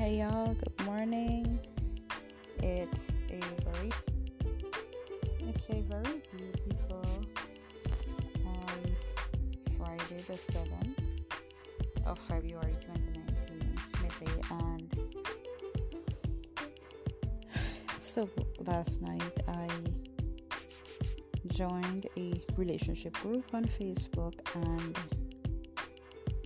[0.00, 1.60] Hey y'all, good morning.
[2.62, 3.90] It's a very
[5.40, 7.04] it's a very beautiful
[8.46, 8.82] um
[9.76, 11.06] Friday the seventh
[12.06, 14.96] of February twenty nineteen midday and
[18.00, 18.26] so
[18.60, 19.68] last night I
[21.48, 24.98] joined a relationship group on Facebook and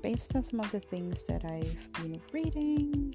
[0.03, 3.15] based on some of the things that I've been reading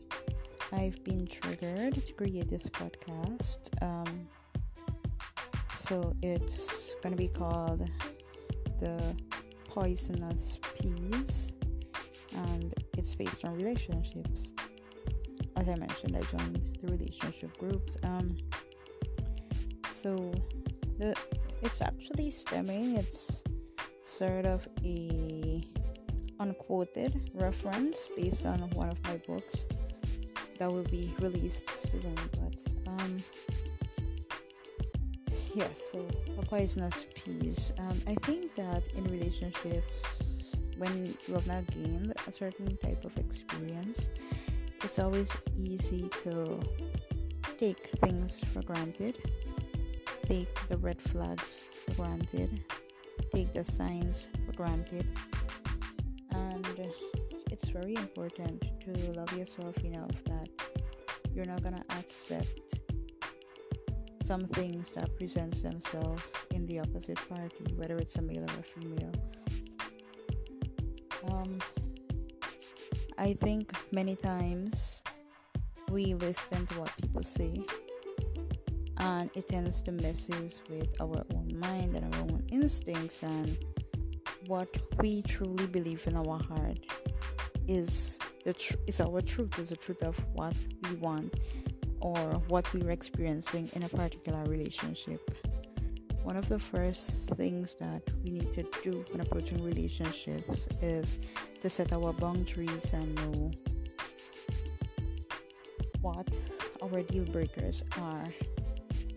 [0.71, 3.57] I've been triggered to create this podcast.
[3.81, 4.27] Um,
[5.73, 7.87] so it's gonna be called
[8.79, 9.15] The
[9.65, 11.53] Poisonous Peas,
[12.35, 14.51] and it's based on relationships.
[15.55, 17.97] As I mentioned, I joined the relationship groups.
[18.03, 18.37] Um,
[19.89, 20.31] so
[20.99, 21.15] the
[21.63, 22.95] it's actually stemming.
[22.95, 23.41] It's
[24.05, 25.63] sort of a
[26.39, 29.65] unquoted reference based on one of my books
[30.59, 32.15] that will be released soon.
[32.31, 33.17] But um,
[35.55, 36.05] yes, so
[36.43, 37.71] poisonous peas.
[37.79, 40.03] Um, I think that in relationships,
[40.77, 44.09] when you have not gained a certain type of experience,
[44.83, 46.59] it's always easy to
[47.57, 49.17] take things for granted,
[50.25, 52.61] take the red flags for granted,
[53.33, 55.05] take the signs for granted,
[56.31, 56.65] and
[57.61, 60.47] it's very important to love yourself enough that
[61.33, 62.79] you're not gonna accept
[64.23, 68.63] some things that presents themselves in the opposite party, whether it's a male or a
[68.63, 69.11] female.
[71.29, 71.59] Um,
[73.17, 75.03] I think many times
[75.91, 77.61] we listen to what people say,
[78.97, 83.57] and it tends to messes with our own mind and our own instincts and
[84.47, 86.79] what we truly believe in our heart
[87.69, 90.55] is the tr- is our truth is the truth of what
[90.89, 91.31] we want
[92.01, 92.17] or
[92.47, 95.21] what we are experiencing in a particular relationship.
[96.23, 101.17] One of the first things that we need to do when approaching relationships is
[101.61, 103.51] to set our boundaries and know
[106.01, 106.27] what
[106.81, 108.27] our deal breakers are.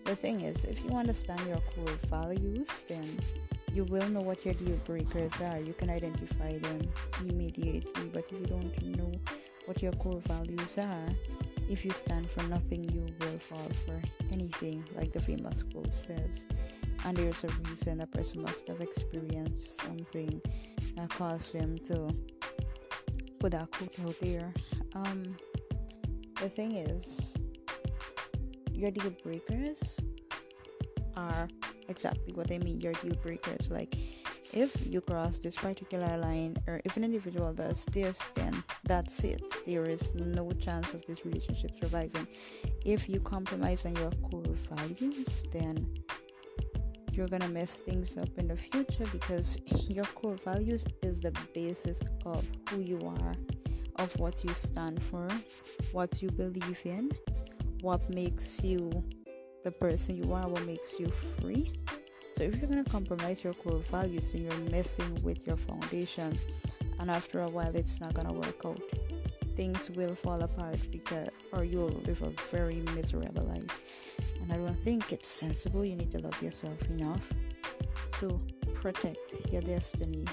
[0.04, 3.09] The thing is if you understand your core values then
[3.75, 5.59] you will know what your deal breakers are.
[5.59, 6.81] You can identify them
[7.21, 9.12] immediately, but if you don't know
[9.65, 11.09] what your core values are,
[11.71, 14.00] if you stand for nothing, you will fall for
[14.31, 16.44] anything, like the famous quote says.
[17.05, 20.41] And there's a reason a person must have experienced something
[20.97, 22.15] that caused them to
[23.39, 24.53] put that quote out there.
[24.94, 25.37] Um,
[26.41, 27.33] the thing is,
[28.72, 29.97] your deal breakers
[31.16, 31.49] are
[31.92, 33.70] exactly what I mean your deal breakers.
[33.70, 33.94] Like,
[34.53, 39.44] if you cross this particular line, or if an individual does this, then that's it.
[39.64, 42.26] There is no chance of this relationship surviving.
[42.84, 45.75] If you compromise on your core values, then
[47.12, 49.59] you're gonna mess things up in the future because
[49.97, 53.34] your core values is the basis of who you are,
[53.97, 55.28] of what you stand for,
[55.92, 57.10] what you believe in,
[57.80, 59.04] what makes you
[59.65, 61.73] the person you are, what makes you free.
[62.37, 66.39] So if you're gonna compromise your core values, then you're messing with your foundation,
[66.99, 68.81] and after a while, it's not gonna work out.
[69.55, 74.17] Things will fall apart because, or you'll live a very miserable life.
[74.41, 75.84] And I don't think it's sensible.
[75.84, 77.22] You need to love yourself enough
[78.19, 78.41] to
[78.75, 80.25] protect your destiny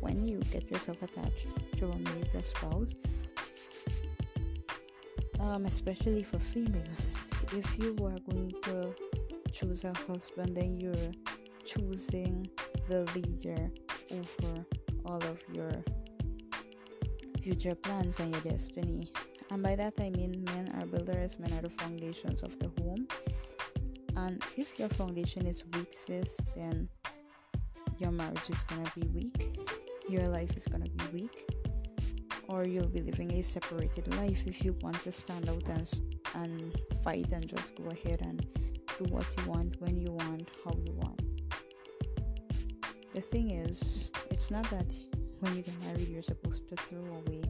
[0.00, 2.94] when you get yourself attached to a mate, a spouse.
[5.40, 7.16] Um, especially for females
[7.52, 8.94] if you are going to
[9.52, 11.12] choose a husband, then you're
[11.64, 12.48] choosing
[12.88, 13.70] the leader
[14.10, 14.64] over
[15.04, 15.72] all of your
[17.42, 19.10] future plans and your destiny.
[19.50, 23.06] And by that I mean men are builders, men are the foundations of the home.
[24.16, 26.88] And if your foundation is weak, sis, then
[27.98, 29.58] your marriage is gonna be weak,
[30.08, 31.48] your life is gonna be weak,
[32.48, 36.00] or you'll be living a separated life if you want to stand out and
[36.34, 38.46] and fight and just go ahead and
[38.98, 41.22] do what you want when you want how you want.
[43.14, 44.92] The thing is it's not that
[45.40, 47.42] when you get married you're supposed to throw away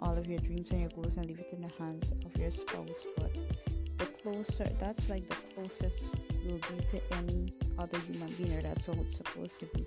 [0.00, 2.50] all of your dreams and your goals and leave it in the hands of your
[2.50, 3.34] spouse but
[3.98, 6.14] the closer that's like the closest
[6.44, 9.86] you'll be to any other human being or that's what it's supposed to be.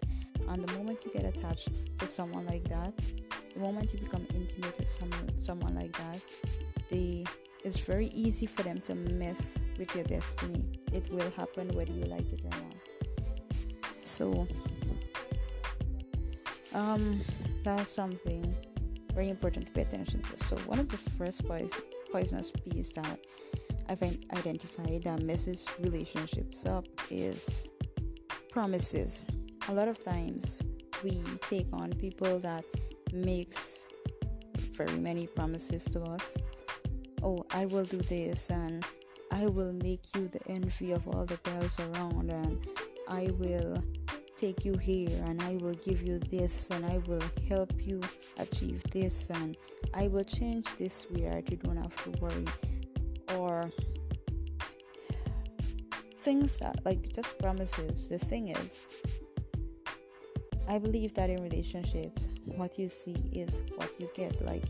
[0.50, 1.69] And the moment you get attached
[2.00, 2.94] to someone like that
[3.57, 6.21] the moment you become intimate with someone someone like that
[6.89, 7.25] they
[7.63, 10.63] it's very easy for them to mess with your destiny.
[10.94, 12.75] It will happen whether you like it or not.
[14.01, 14.48] So,
[16.74, 17.19] um,
[17.63, 18.56] that's something
[19.13, 20.38] very important to pay attention to.
[20.45, 21.42] So, one of the first
[22.09, 23.19] poisonous piece that
[23.89, 27.68] I've identified that messes relationships up is
[28.50, 29.25] promises.
[29.68, 30.57] A lot of times
[31.04, 32.63] we take on people that
[33.17, 33.85] makes
[34.71, 36.37] very many promises to us.
[37.23, 38.85] Oh, I will do this and
[39.31, 42.65] I will make you the envy of all the girls around and
[43.07, 43.83] I will
[44.35, 48.01] take you here and I will give you this and I will help you
[48.37, 49.57] achieve this and
[49.93, 51.49] I will change this sweetheart.
[51.49, 52.45] You don't have to worry.
[53.35, 53.71] Or
[56.19, 58.07] things that like just promises.
[58.07, 58.83] The thing is,
[60.67, 64.43] I believe that in relationships, what you see is what you get.
[64.45, 64.63] Like,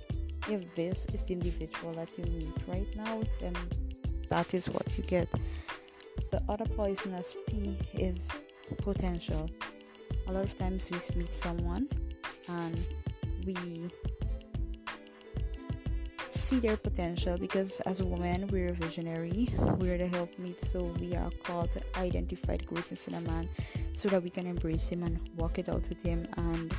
[0.50, 3.56] if this is the individual that you meet right now, then
[4.30, 5.28] that is what you get.
[6.32, 8.28] The other poisonous P is
[8.78, 9.50] potential.
[10.28, 11.88] A lot of times we meet someone
[12.50, 12.86] and
[13.46, 13.56] we
[16.48, 19.50] see their potential because as a woman we're visionary.
[19.80, 23.50] We're the helpmeet so we are called to identify the greatness in a man
[23.94, 26.74] so that we can embrace him and walk it out with him and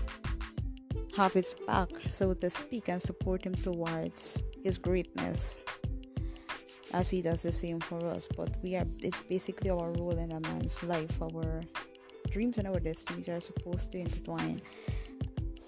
[1.15, 1.91] have his back.
[2.09, 5.59] So to speak and support him towards his greatness
[6.95, 8.27] as he does the same for us.
[8.35, 11.21] But we are it's basically our role in a man's life.
[11.21, 11.61] Our
[12.31, 14.63] dreams and our destinies are supposed to intertwine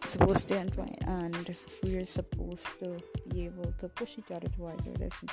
[0.05, 2.99] supposed to entwine and we're supposed to
[3.29, 5.33] be able to push each other towards our destiny.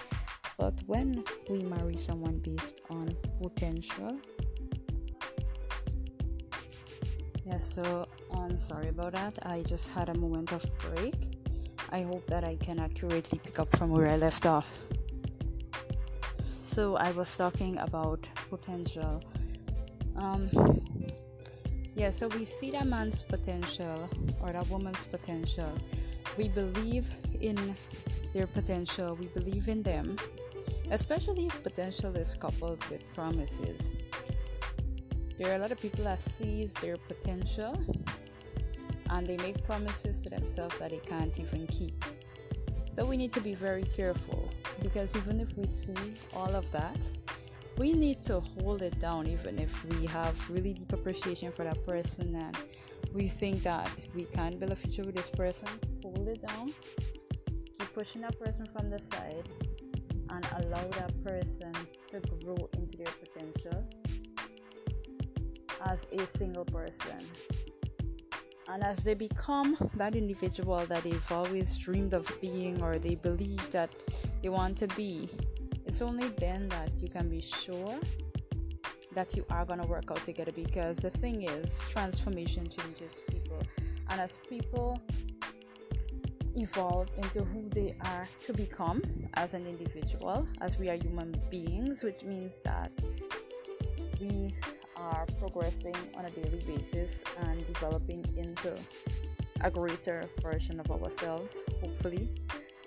[0.58, 4.20] But when we marry someone based on potential
[7.46, 9.40] yeah so i'm sorry about that.
[9.44, 11.16] I just had a moment of break.
[11.92, 14.70] I hope that i can accurately pick up from where i left off.
[16.66, 19.24] So i was talking about potential.
[20.18, 20.50] Um,
[21.98, 24.08] yeah, so we see that man's potential
[24.44, 25.74] or that woman's potential.
[26.38, 27.12] We believe
[27.42, 27.76] in
[28.36, 30.16] their potential, we believe in them,
[30.92, 33.92] especially if potential is coupled with promises.
[35.40, 37.76] There are a lot of people that sees their potential
[39.10, 42.06] and they make promises to themselves that they can't even keep.
[42.96, 44.48] So we need to be very careful
[44.84, 46.98] because even if we see all of that,
[47.78, 51.86] we need to hold it down even if we have really deep appreciation for that
[51.86, 52.58] person and
[53.14, 55.68] we think that we can build a future with this person.
[56.04, 56.74] Hold it down.
[57.80, 59.48] Keep pushing that person from the side
[60.30, 61.72] and allow that person
[62.10, 63.88] to grow into their potential
[65.86, 67.20] as a single person.
[68.68, 73.72] And as they become that individual that they've always dreamed of being or they believe
[73.72, 73.90] that
[74.42, 75.30] they want to be
[75.88, 77.98] it's only then that you can be sure
[79.14, 83.64] that you are going to work out together because the thing is transformation changes people.
[84.10, 85.02] And as people
[86.56, 89.02] evolve into who they are to become
[89.36, 92.92] as an individual as we are human beings which means that
[94.20, 94.56] we
[94.96, 98.76] are progressing on a daily basis and developing into
[99.62, 102.30] a greater version of ourselves hopefully.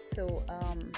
[0.05, 0.91] So um,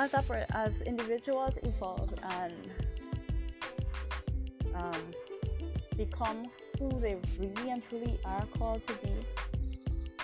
[0.00, 0.14] as
[0.54, 2.54] as individuals evolve and
[4.74, 5.02] um,
[5.94, 6.46] become
[6.78, 9.12] who they really and truly are called to be,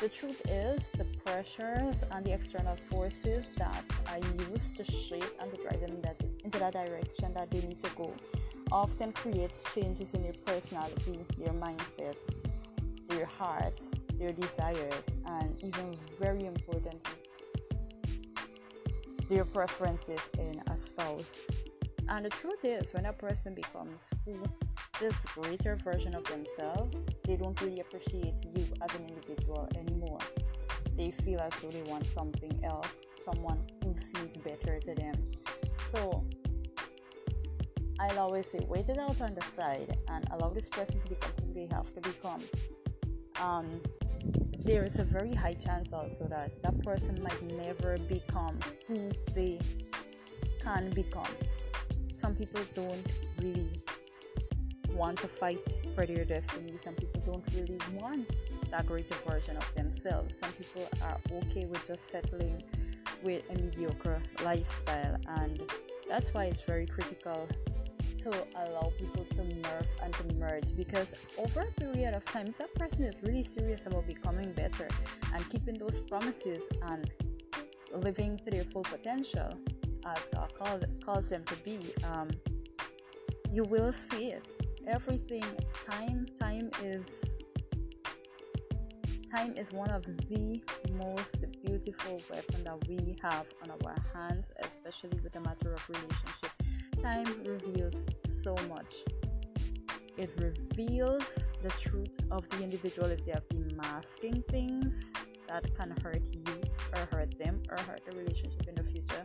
[0.00, 5.50] the truth is the pressures and the external forces that are used to shape and
[5.50, 8.15] to drive them that, into that direction that they need to go
[8.73, 12.17] often creates changes in your personality, your mindset,
[13.11, 17.25] your hearts, your desires, and even very importantly,
[19.28, 21.42] their preferences in a spouse.
[22.09, 24.09] And the truth is, when a person becomes
[25.00, 30.21] this greater version of themselves, they don't really appreciate you as an individual anymore.
[30.97, 35.14] They feel as though they want something else, someone who seems better to them.
[35.88, 36.25] So
[37.99, 41.33] I'll always say, wait it out on the side and allow this person to become
[41.45, 42.40] who they have to become.
[43.42, 43.80] Um,
[44.65, 48.95] there is a very high chance also that that person might never become hmm.
[48.95, 49.61] who they
[50.61, 51.35] can become.
[52.13, 53.07] Some people don't
[53.41, 53.83] really
[54.91, 55.61] want to fight
[55.95, 56.77] for their destiny.
[56.79, 58.29] Some people don't really want
[58.71, 60.39] that greater version of themselves.
[60.39, 62.63] Some people are okay with just settling
[63.23, 65.63] with a mediocre lifestyle, and
[66.09, 67.49] that's why it's very critical
[68.30, 72.59] to allow people to merge and to merge because over a period of time, if
[72.59, 74.88] that person is really serious about becoming better
[75.33, 77.11] and keeping those promises and
[77.95, 79.54] living to their full potential,
[80.04, 82.28] as God call, calls them to be, um,
[83.52, 84.61] you will see it.
[84.87, 85.45] Everything,
[85.88, 87.38] time, time is
[89.30, 90.62] Time is one of the
[90.95, 96.56] most beautiful weapon that we have on our hands, especially with the matter of relationship.
[97.07, 98.05] Time reveals
[98.43, 99.05] so much.
[100.17, 105.13] It reveals the truth of the individual if they have been masking things
[105.47, 106.61] that can hurt you
[106.93, 109.25] or hurt them or hurt the relationship in the future.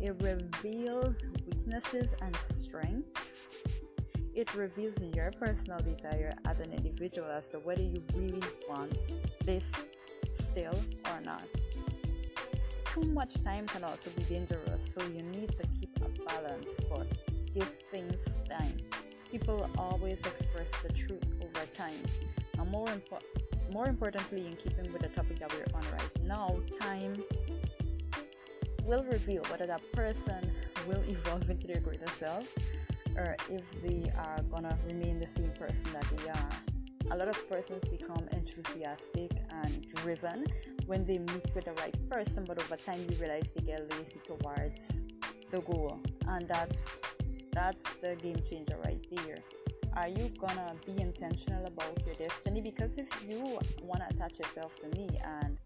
[0.00, 3.48] It reveals weaknesses and strengths.
[4.32, 8.96] It reveals your personal desire as an individual as to whether you really want
[9.44, 9.90] this
[10.34, 11.46] still or not.
[12.94, 15.97] Too much time can also be dangerous, so you need to keep
[16.28, 17.06] balance, but
[17.54, 18.76] give things time.
[19.30, 22.00] People always express the truth over time.
[22.58, 26.60] And more, impo- more importantly, in keeping with the topic that we're on right now,
[26.80, 27.22] time
[28.84, 30.50] will reveal whether that person
[30.86, 32.54] will evolve into their greater self
[33.16, 36.50] or if they are gonna remain the same person that they are.
[37.10, 39.30] A lot of persons become enthusiastic
[39.62, 40.46] and driven
[40.86, 44.20] when they meet with the right person, but over time you realize they get lazy
[44.26, 45.02] towards
[45.50, 47.02] the goal, and that's
[47.52, 49.38] that's the game changer right there.
[49.94, 52.60] Are you gonna be intentional about your destiny?
[52.60, 55.58] Because if you wanna attach yourself to me and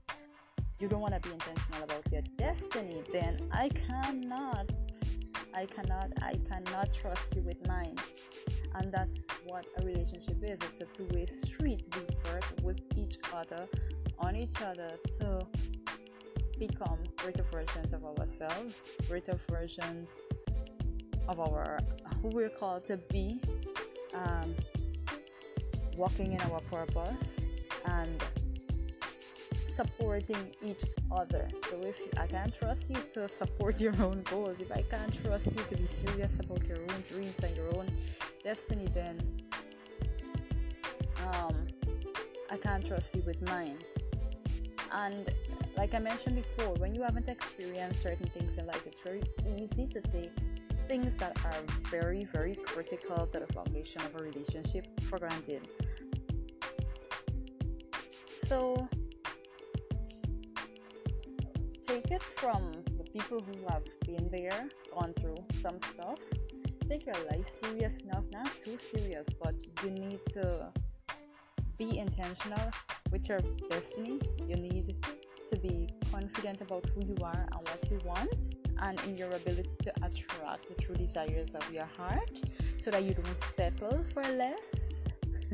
[0.82, 4.68] you don't want to be intentional about your destiny, then I cannot,
[5.54, 7.94] I cannot, I cannot trust you with mine.
[8.74, 11.84] And that's what a relationship is it's a two way street.
[11.94, 13.68] We work with each other,
[14.18, 15.46] on each other to
[16.59, 20.18] become greater versions of ourselves, greater versions
[21.28, 21.78] of our
[22.21, 23.40] who we're called to be,
[24.14, 24.54] um,
[25.97, 27.38] walking in our purpose,
[27.87, 28.23] and
[29.64, 31.49] supporting each other.
[31.71, 35.54] So if I can't trust you to support your own goals, if I can't trust
[35.54, 37.88] you to be serious about your own dreams and your own
[38.44, 39.21] destiny, then
[41.32, 41.66] um,
[42.50, 43.78] I can't trust you with mine.
[44.92, 45.32] And
[45.76, 49.22] like I mentioned before, when you haven't experienced certain things in life, it's very
[49.58, 50.32] easy to take
[50.88, 55.68] things that are very, very critical to the foundation of a relationship for granted.
[58.28, 58.88] So
[61.86, 66.18] take it from the people who have been there, gone through some stuff.
[66.88, 70.68] Take your life serious enough, not too serious, but you need to
[71.78, 72.70] be intentional
[73.10, 74.20] with your destiny.
[74.46, 74.94] You need
[75.52, 79.76] to be confident about who you are and what you want, and in your ability
[79.82, 82.40] to attract the true desires of your heart
[82.80, 85.09] so that you don't settle for less.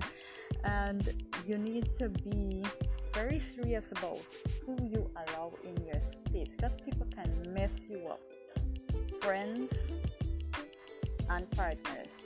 [0.64, 1.10] and
[1.46, 2.64] you need to be
[3.12, 4.20] very serious about
[4.64, 8.20] who you allow in your space because people can mess you up.
[9.20, 9.92] Friends
[11.30, 12.22] and partners,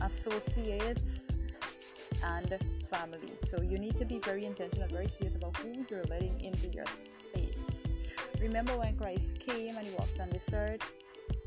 [0.00, 1.40] associates
[2.24, 2.58] and
[2.92, 3.32] family.
[3.44, 6.84] So you need to be very intentional, very serious about who you're letting into your
[6.86, 7.86] space.
[8.40, 10.82] Remember when Christ came and he walked on this earth?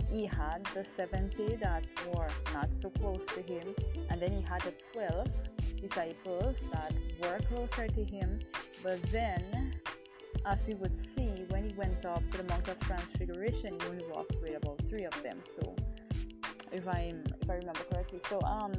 [0.10, 3.76] He had the 70 that were not so close to him,
[4.10, 5.28] and then he had the 12
[5.82, 8.40] disciples that were closer to him.
[8.84, 9.74] But then,
[10.46, 14.06] as we would see, when he went up to the Mount of Transfiguration, he only
[14.10, 15.40] walked with about three of them.
[15.44, 15.76] So,
[16.72, 18.74] if I'm if I remember correctly, so um,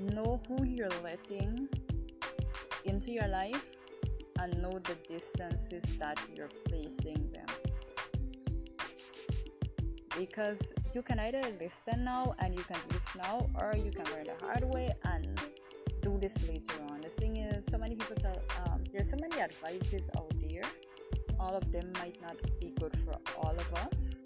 [0.00, 1.68] know who you're letting
[2.84, 3.76] into your life
[4.38, 7.46] and know the distances that you're placing them.
[10.18, 14.04] Because you can either listen now and you can do this now or you can
[14.12, 15.38] learn the hard way and
[16.00, 17.00] do this later on.
[17.00, 20.62] The thing is so many people tell um, there's so many advices out there.
[21.38, 24.18] All of them might not be good for all of us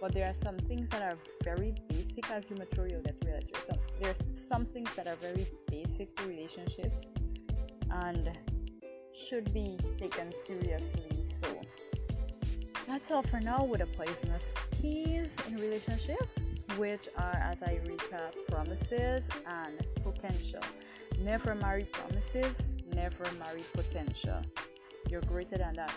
[0.00, 3.26] but there are some things that are very basic as you mature you'll get to
[3.26, 7.10] realize there's some, there are some things that are very basic to relationships
[7.90, 8.38] and
[9.12, 11.48] should be taken seriously so
[12.88, 16.26] that's all for now with the poisonous keys in relationship,
[16.78, 20.62] which are, as I recap, promises and potential.
[21.20, 24.40] Never marry promises, never marry potential.
[25.10, 25.92] You're greater than that.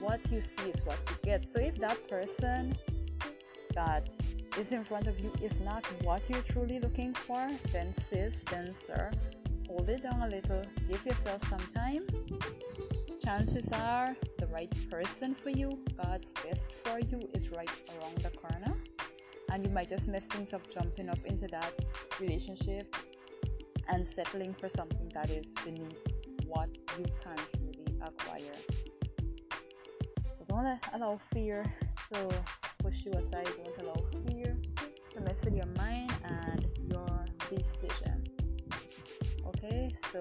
[0.00, 1.44] What you see is what you get.
[1.44, 2.76] So if that person
[3.76, 4.10] that
[4.58, 8.74] is in front of you is not what you're truly looking for, then sis, then
[8.74, 9.12] sir,
[9.68, 12.04] hold it down a little, give yourself some time
[13.26, 17.68] chances are the right person for you, God's best for you, is right
[17.98, 18.72] around the corner.
[19.50, 21.72] And you might just mess things up jumping up into that
[22.20, 22.94] relationship
[23.88, 25.98] and settling for something that is beneath
[26.46, 28.56] what you can truly acquire.
[30.38, 31.64] So don't allow fear
[32.12, 32.28] to
[32.86, 33.96] push you aside, don't allow
[34.28, 34.56] fear
[35.12, 38.22] to mess with your mind and your decision.
[39.44, 40.20] Okay, so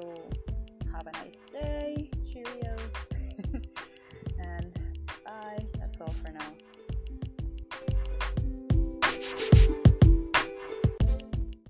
[0.91, 2.09] have a nice day.
[2.23, 2.79] Cheerios.
[4.39, 4.79] and
[5.23, 5.63] bye.
[5.77, 6.53] That's all for now.